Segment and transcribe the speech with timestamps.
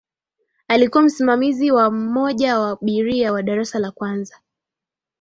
[0.67, 4.39] alikuwa msimamizi wa mmoja wa abiria wa darasa la kwanza